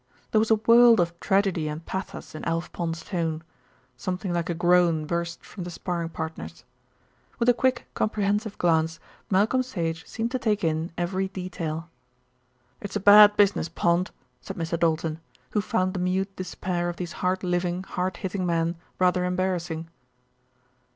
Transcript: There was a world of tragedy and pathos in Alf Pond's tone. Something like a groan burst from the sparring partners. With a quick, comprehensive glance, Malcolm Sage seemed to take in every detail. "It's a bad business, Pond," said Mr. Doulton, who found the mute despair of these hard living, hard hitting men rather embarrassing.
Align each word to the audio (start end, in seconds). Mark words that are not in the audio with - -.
There 0.31 0.39
was 0.39 0.49
a 0.49 0.55
world 0.55 0.99
of 0.99 1.19
tragedy 1.19 1.67
and 1.67 1.85
pathos 1.85 2.33
in 2.33 2.43
Alf 2.45 2.71
Pond's 2.71 3.03
tone. 3.03 3.43
Something 3.95 4.33
like 4.33 4.49
a 4.49 4.55
groan 4.55 5.05
burst 5.05 5.45
from 5.45 5.63
the 5.63 5.69
sparring 5.69 6.09
partners. 6.09 6.63
With 7.37 7.47
a 7.49 7.53
quick, 7.53 7.85
comprehensive 7.93 8.57
glance, 8.57 8.99
Malcolm 9.29 9.61
Sage 9.61 10.03
seemed 10.07 10.31
to 10.31 10.39
take 10.39 10.63
in 10.63 10.91
every 10.97 11.27
detail. 11.27 11.87
"It's 12.81 12.95
a 12.95 12.99
bad 12.99 13.37
business, 13.37 13.69
Pond," 13.69 14.09
said 14.41 14.57
Mr. 14.57 14.75
Doulton, 14.79 15.19
who 15.51 15.61
found 15.61 15.93
the 15.93 15.99
mute 15.99 16.35
despair 16.35 16.89
of 16.89 16.95
these 16.95 17.11
hard 17.21 17.43
living, 17.43 17.83
hard 17.83 18.17
hitting 18.17 18.43
men 18.43 18.77
rather 18.97 19.23
embarrassing. 19.23 19.87